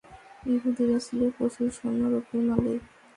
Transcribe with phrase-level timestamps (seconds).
[0.45, 2.81] ইহুদীরা ছিল প্রচুর স্বর্ণ-রৌপ্যের মালিক।